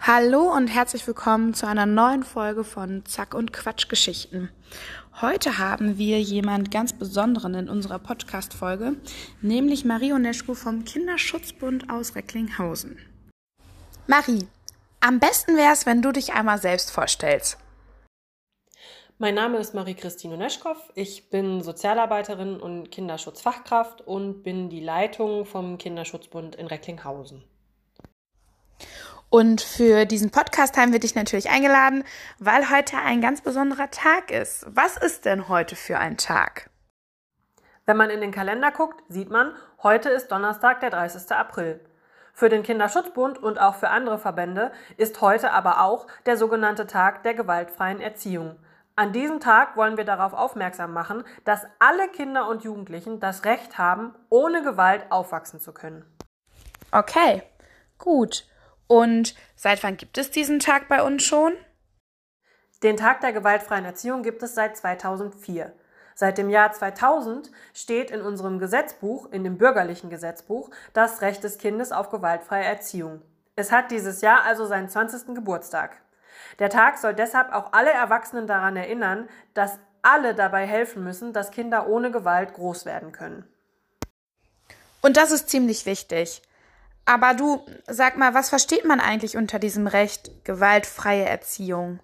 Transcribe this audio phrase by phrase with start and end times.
[0.00, 4.50] Hallo und herzlich willkommen zu einer neuen Folge von Zack und Quatsch Geschichten.
[5.20, 8.96] Heute haben wir jemand ganz Besonderen in unserer Podcast-Folge,
[9.42, 12.98] nämlich Marie Oneschko vom Kinderschutzbund aus Recklinghausen.
[14.06, 14.46] Marie,
[15.00, 17.58] am besten wäre es, wenn du dich einmal selbst vorstellst.
[19.18, 20.76] Mein Name ist Marie-Christine Neschkow.
[20.96, 27.44] Ich bin Sozialarbeiterin und Kinderschutzfachkraft und bin die Leitung vom Kinderschutzbund in Recklinghausen.
[29.30, 32.02] Und für diesen Podcast haben wir dich natürlich eingeladen,
[32.40, 34.66] weil heute ein ganz besonderer Tag ist.
[34.68, 36.68] Was ist denn heute für ein Tag?
[37.86, 41.30] Wenn man in den Kalender guckt, sieht man, heute ist Donnerstag, der 30.
[41.30, 41.78] April.
[42.32, 47.22] Für den Kinderschutzbund und auch für andere Verbände ist heute aber auch der sogenannte Tag
[47.22, 48.56] der gewaltfreien Erziehung.
[48.96, 53.76] An diesem Tag wollen wir darauf aufmerksam machen, dass alle Kinder und Jugendlichen das Recht
[53.76, 56.04] haben, ohne Gewalt aufwachsen zu können.
[56.92, 57.42] Okay,
[57.98, 58.46] gut.
[58.86, 61.54] Und seit wann gibt es diesen Tag bei uns schon?
[62.84, 65.72] Den Tag der gewaltfreien Erziehung gibt es seit 2004.
[66.14, 71.58] Seit dem Jahr 2000 steht in unserem Gesetzbuch, in dem bürgerlichen Gesetzbuch, das Recht des
[71.58, 73.22] Kindes auf gewaltfreie Erziehung.
[73.56, 75.34] Es hat dieses Jahr also seinen 20.
[75.34, 76.03] Geburtstag.
[76.58, 81.50] Der Tag soll deshalb auch alle Erwachsenen daran erinnern, dass alle dabei helfen müssen, dass
[81.50, 83.48] Kinder ohne Gewalt groß werden können.
[85.00, 86.42] Und das ist ziemlich wichtig.
[87.06, 92.00] Aber du, sag mal, was versteht man eigentlich unter diesem Recht gewaltfreie Erziehung?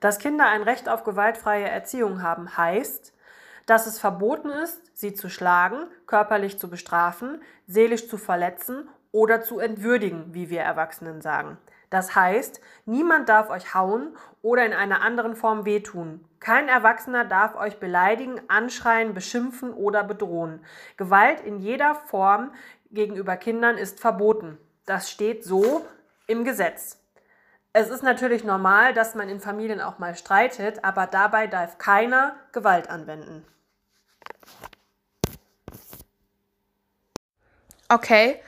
[0.00, 3.12] Dass Kinder ein Recht auf gewaltfreie Erziehung haben, heißt,
[3.66, 9.60] dass es verboten ist, sie zu schlagen, körperlich zu bestrafen, seelisch zu verletzen oder zu
[9.60, 11.56] entwürdigen, wie wir Erwachsenen sagen.
[11.90, 16.24] Das heißt, niemand darf euch hauen oder in einer anderen Form wehtun.
[16.40, 20.64] Kein Erwachsener darf euch beleidigen, anschreien, beschimpfen oder bedrohen.
[20.96, 22.52] Gewalt in jeder Form
[22.90, 24.58] gegenüber Kindern ist verboten.
[24.86, 25.86] Das steht so
[26.26, 27.00] im Gesetz.
[27.72, 32.36] Es ist natürlich normal, dass man in Familien auch mal streitet, aber dabei darf keiner
[32.52, 33.44] Gewalt anwenden.
[37.88, 38.40] Okay,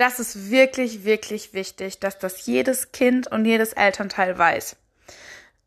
[0.00, 4.76] das ist wirklich, wirklich wichtig, dass das jedes Kind und jedes Elternteil weiß.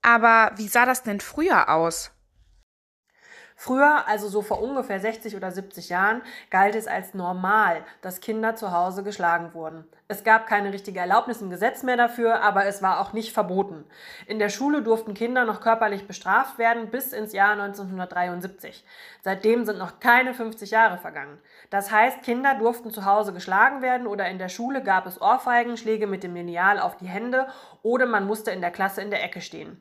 [0.02, 2.10] Aber wie sah das denn früher aus?
[3.64, 8.58] Früher, also so vor ungefähr 60 oder 70 Jahren, galt es als normal, dass Kinder
[8.58, 9.86] zu Hause geschlagen wurden.
[10.10, 13.86] Es gab keine richtige Erlaubnis im Gesetz mehr dafür, aber es war auch nicht verboten.
[14.28, 18.84] In der Schule durften Kinder noch körperlich bestraft werden bis ins Jahr 1973.
[19.22, 21.40] Seitdem sind noch keine 50 Jahre vergangen.
[21.70, 25.78] Das heißt, Kinder durften zu Hause geschlagen werden oder in der Schule gab es Ohrfeigen,
[25.78, 27.48] Schläge mit dem Lineal auf die Hände
[27.82, 29.80] oder man musste in der Klasse in der Ecke stehen.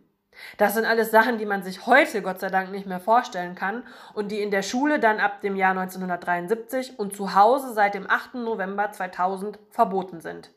[0.56, 3.84] Das sind alles Sachen, die man sich heute Gott sei Dank nicht mehr vorstellen kann
[4.14, 8.08] und die in der Schule dann ab dem Jahr 1973 und zu Hause seit dem
[8.10, 8.34] 8.
[8.34, 10.50] November 2000 verboten sind.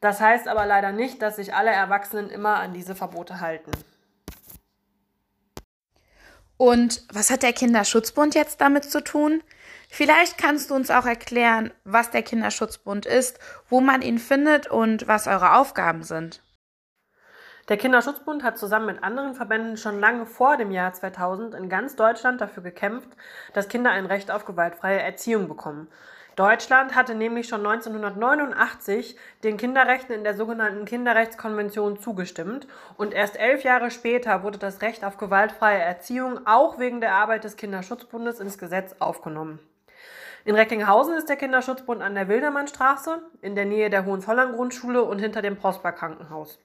[0.00, 3.70] Das heißt aber leider nicht, dass sich alle Erwachsenen immer an diese Verbote halten.
[6.56, 9.42] Und was hat der Kinderschutzbund jetzt damit zu tun?
[9.88, 13.38] Vielleicht kannst du uns auch erklären, was der Kinderschutzbund ist,
[13.68, 16.42] wo man ihn findet und was eure Aufgaben sind.
[17.70, 21.96] Der Kinderschutzbund hat zusammen mit anderen Verbänden schon lange vor dem Jahr 2000 in ganz
[21.96, 23.08] Deutschland dafür gekämpft,
[23.54, 25.88] dass Kinder ein Recht auf gewaltfreie Erziehung bekommen.
[26.36, 32.66] Deutschland hatte nämlich schon 1989 den Kinderrechten in der sogenannten Kinderrechtskonvention zugestimmt
[32.98, 37.44] und erst elf Jahre später wurde das Recht auf gewaltfreie Erziehung auch wegen der Arbeit
[37.44, 39.58] des Kinderschutzbundes ins Gesetz aufgenommen.
[40.44, 45.40] In Recklinghausen ist der Kinderschutzbund an der Wildermannstraße, in der Nähe der Hohenzollern-Grundschule und hinter
[45.40, 46.58] dem Prosper-Krankenhaus.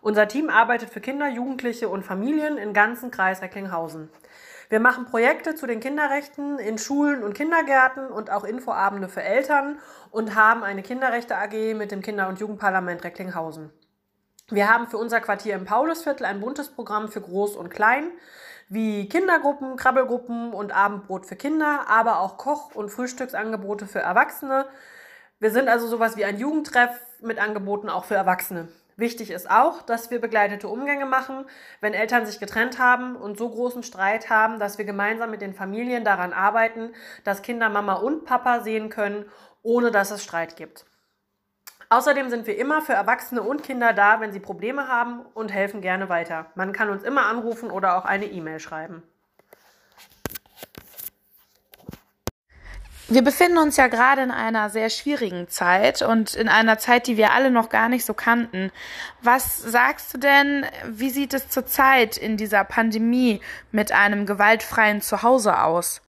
[0.00, 4.10] Unser Team arbeitet für Kinder, Jugendliche und Familien im ganzen Kreis Recklinghausen.
[4.68, 9.78] Wir machen Projekte zu den Kinderrechten in Schulen und Kindergärten und auch Infoabende für Eltern
[10.10, 13.70] und haben eine Kinderrechte AG mit dem Kinder- und Jugendparlament Recklinghausen.
[14.48, 18.10] Wir haben für unser Quartier im Paulusviertel ein buntes Programm für Groß und Klein,
[18.68, 24.66] wie Kindergruppen, Krabbelgruppen und Abendbrot für Kinder, aber auch Koch- und Frühstücksangebote für Erwachsene.
[25.38, 26.90] Wir sind also sowas wie ein Jugendtreff
[27.20, 28.68] mit Angeboten auch für Erwachsene.
[28.98, 31.44] Wichtig ist auch, dass wir begleitete Umgänge machen,
[31.82, 35.52] wenn Eltern sich getrennt haben und so großen Streit haben, dass wir gemeinsam mit den
[35.52, 39.26] Familien daran arbeiten, dass Kinder Mama und Papa sehen können,
[39.62, 40.86] ohne dass es Streit gibt.
[41.90, 45.82] Außerdem sind wir immer für Erwachsene und Kinder da, wenn sie Probleme haben und helfen
[45.82, 46.46] gerne weiter.
[46.54, 49.02] Man kann uns immer anrufen oder auch eine E-Mail schreiben.
[53.08, 57.16] Wir befinden uns ja gerade in einer sehr schwierigen Zeit und in einer Zeit, die
[57.16, 58.72] wir alle noch gar nicht so kannten.
[59.22, 65.62] Was sagst du denn, wie sieht es zurzeit in dieser Pandemie mit einem gewaltfreien Zuhause
[65.62, 66.02] aus?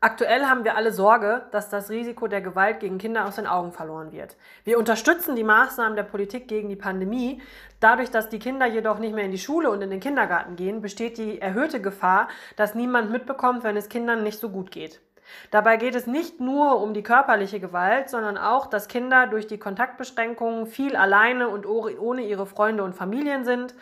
[0.00, 3.72] Aktuell haben wir alle Sorge, dass das Risiko der Gewalt gegen Kinder aus den Augen
[3.72, 4.38] verloren wird.
[4.64, 7.42] Wir unterstützen die Maßnahmen der Politik gegen die Pandemie.
[7.80, 10.80] Dadurch, dass die Kinder jedoch nicht mehr in die Schule und in den Kindergarten gehen,
[10.80, 15.02] besteht die erhöhte Gefahr, dass niemand mitbekommt, wenn es Kindern nicht so gut geht.
[15.50, 19.58] Dabei geht es nicht nur um die körperliche Gewalt, sondern auch, dass Kinder durch die
[19.58, 23.74] Kontaktbeschränkungen viel alleine und ohne ihre Freunde und Familien sind,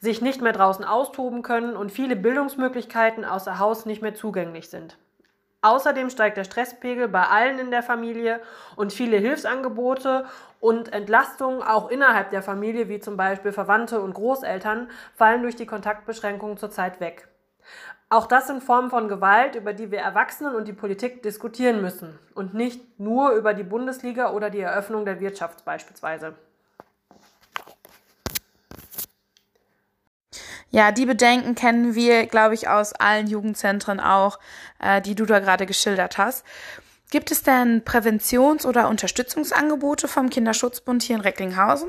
[0.00, 4.98] sich nicht mehr draußen austoben können und viele Bildungsmöglichkeiten außer Haus nicht mehr zugänglich sind.
[5.62, 8.40] Außerdem steigt der Stresspegel bei allen in der Familie
[8.76, 10.26] und viele Hilfsangebote
[10.60, 15.64] und Entlastungen auch innerhalb der Familie, wie zum Beispiel Verwandte und Großeltern, fallen durch die
[15.64, 17.28] Kontaktbeschränkungen zurzeit weg.
[18.14, 22.16] Auch das sind Formen von Gewalt, über die wir Erwachsenen und die Politik diskutieren müssen
[22.36, 26.36] und nicht nur über die Bundesliga oder die Eröffnung der Wirtschaft beispielsweise.
[30.70, 34.38] Ja, die Bedenken kennen wir, glaube ich, aus allen Jugendzentren auch,
[34.78, 36.46] äh, die du da gerade geschildert hast.
[37.10, 41.88] Gibt es denn Präventions- oder Unterstützungsangebote vom Kinderschutzbund hier in Recklinghausen?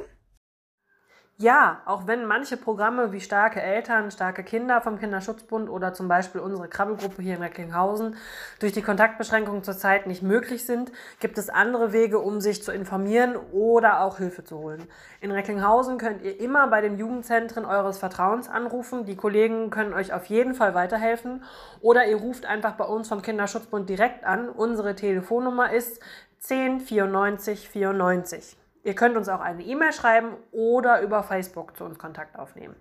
[1.38, 6.40] Ja, auch wenn manche Programme wie Starke Eltern, Starke Kinder vom Kinderschutzbund oder zum Beispiel
[6.40, 8.16] unsere Krabbelgruppe hier in Recklinghausen
[8.60, 13.36] durch die Kontaktbeschränkungen zurzeit nicht möglich sind, gibt es andere Wege, um sich zu informieren
[13.52, 14.88] oder auch Hilfe zu holen.
[15.20, 19.04] In Recklinghausen könnt ihr immer bei den Jugendzentren eures Vertrauens anrufen.
[19.04, 21.44] Die Kollegen können euch auf jeden Fall weiterhelfen.
[21.82, 24.48] Oder ihr ruft einfach bei uns vom Kinderschutzbund direkt an.
[24.48, 26.02] Unsere Telefonnummer ist
[26.40, 28.56] 10 94 94.
[28.86, 32.76] Ihr könnt uns auch eine E-Mail schreiben oder über Facebook zu uns Kontakt aufnehmen.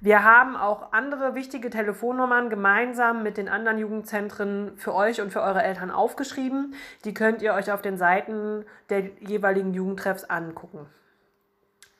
[0.00, 5.40] Wir haben auch andere wichtige Telefonnummern gemeinsam mit den anderen Jugendzentren für euch und für
[5.40, 6.74] eure Eltern aufgeschrieben.
[7.04, 10.86] Die könnt ihr euch auf den Seiten der jeweiligen Jugendtreffs angucken.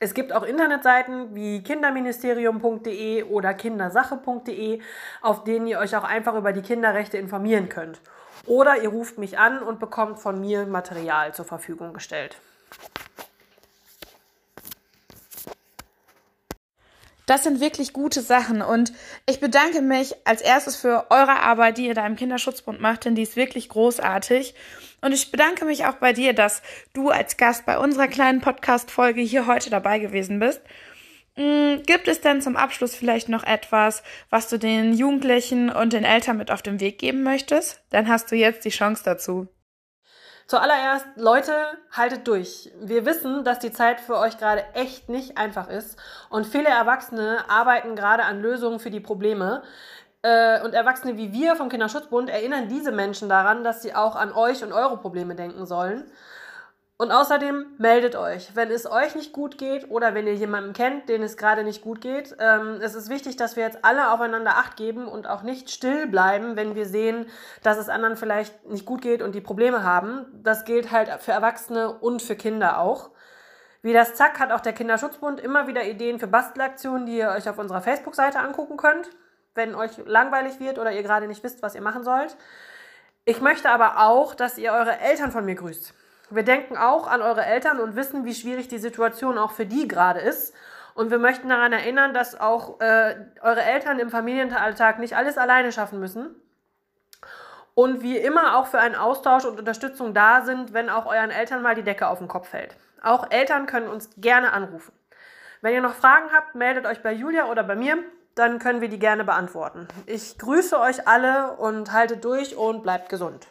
[0.01, 4.81] Es gibt auch Internetseiten wie kinderministerium.de oder kindersache.de,
[5.23, 8.01] auf denen ihr euch auch einfach über die Kinderrechte informieren könnt.
[8.47, 12.41] Oder ihr ruft mich an und bekommt von mir Material zur Verfügung gestellt.
[17.31, 18.93] Das sind wirklich gute Sachen und
[19.25, 23.15] ich bedanke mich als erstes für eure Arbeit, die ihr da im Kinderschutzbund macht, denn
[23.15, 24.53] die ist wirklich großartig.
[25.01, 26.61] Und ich bedanke mich auch bei dir, dass
[26.93, 30.61] du als Gast bei unserer kleinen Podcast-Folge hier heute dabei gewesen bist.
[31.37, 36.03] Hm, gibt es denn zum Abschluss vielleicht noch etwas, was du den Jugendlichen und den
[36.03, 37.81] Eltern mit auf den Weg geben möchtest?
[37.91, 39.47] Dann hast du jetzt die Chance dazu.
[40.51, 41.53] Zuallererst, Leute,
[41.93, 42.73] haltet durch.
[42.81, 45.97] Wir wissen, dass die Zeit für euch gerade echt nicht einfach ist
[46.29, 49.63] und viele Erwachsene arbeiten gerade an Lösungen für die Probleme.
[50.23, 54.33] Äh, und Erwachsene wie wir vom Kinderschutzbund erinnern diese Menschen daran, dass sie auch an
[54.33, 56.11] euch und eure Probleme denken sollen.
[57.01, 61.09] Und außerdem meldet euch, wenn es euch nicht gut geht oder wenn ihr jemanden kennt,
[61.09, 62.37] den es gerade nicht gut geht.
[62.39, 66.07] Ähm, es ist wichtig, dass wir jetzt alle aufeinander Acht geben und auch nicht still
[66.07, 67.25] bleiben, wenn wir sehen,
[67.63, 70.27] dass es anderen vielleicht nicht gut geht und die Probleme haben.
[70.43, 73.09] Das gilt halt für Erwachsene und für Kinder auch.
[73.81, 77.49] Wie das Zack hat auch der Kinderschutzbund immer wieder Ideen für Bastelaktionen, die ihr euch
[77.49, 79.09] auf unserer Facebook-Seite angucken könnt,
[79.55, 82.37] wenn euch langweilig wird oder ihr gerade nicht wisst, was ihr machen sollt.
[83.25, 85.95] Ich möchte aber auch, dass ihr eure Eltern von mir grüßt.
[86.31, 89.89] Wir denken auch an eure Eltern und wissen, wie schwierig die Situation auch für die
[89.89, 90.55] gerade ist.
[90.95, 95.73] Und wir möchten daran erinnern, dass auch äh, eure Eltern im Familienalltag nicht alles alleine
[95.73, 96.35] schaffen müssen.
[97.75, 101.63] Und wie immer auch für einen Austausch und Unterstützung da sind, wenn auch euren Eltern
[101.63, 102.77] mal die Decke auf den Kopf fällt.
[103.03, 104.93] Auch Eltern können uns gerne anrufen.
[105.63, 107.99] Wenn ihr noch Fragen habt, meldet euch bei Julia oder bei mir,
[108.35, 109.89] dann können wir die gerne beantworten.
[110.07, 113.47] Ich grüße euch alle und haltet durch und bleibt gesund.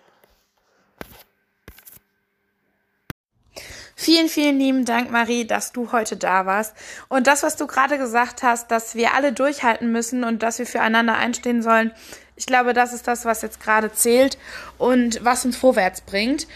[4.01, 6.74] Vielen, vielen lieben Dank, Marie, dass du heute da warst.
[7.10, 10.65] Und das, was du gerade gesagt hast, dass wir alle durchhalten müssen und dass wir
[10.65, 11.91] füreinander einstehen sollen,
[12.38, 14.38] ich glaube, das ist das, was jetzt gerade zählt
[14.77, 16.48] und was uns vorwärts bringt.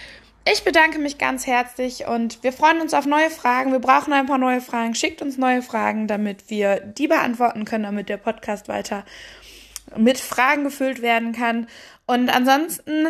[0.49, 3.73] Ich bedanke mich ganz herzlich und wir freuen uns auf neue Fragen.
[3.73, 4.95] Wir brauchen ein paar neue Fragen.
[4.95, 9.03] Schickt uns neue Fragen, damit wir die beantworten können, damit der Podcast weiter
[9.97, 11.67] mit Fragen gefüllt werden kann.
[12.05, 13.09] Und ansonsten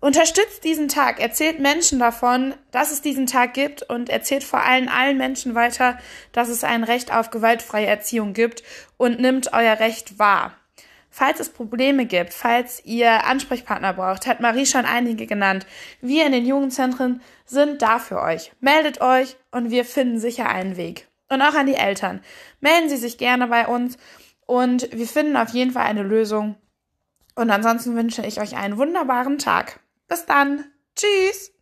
[0.00, 4.88] Unterstützt diesen Tag, erzählt Menschen davon, dass es diesen Tag gibt und erzählt vor allem
[4.88, 5.98] allen Menschen weiter,
[6.32, 8.62] dass es ein Recht auf gewaltfreie Erziehung gibt
[8.96, 10.54] und nimmt euer Recht wahr.
[11.10, 15.66] Falls es Probleme gibt, falls ihr Ansprechpartner braucht, hat Marie schon einige genannt.
[16.00, 18.52] Wir in den Jugendzentren sind da für euch.
[18.60, 21.08] Meldet euch und wir finden sicher einen Weg.
[21.28, 22.20] Und auch an die Eltern.
[22.60, 23.98] Melden Sie sich gerne bei uns
[24.46, 26.56] und wir finden auf jeden Fall eine Lösung.
[27.34, 29.80] Und ansonsten wünsche ich euch einen wunderbaren Tag.
[30.10, 30.64] Bis dann.
[30.96, 31.52] Tschüss.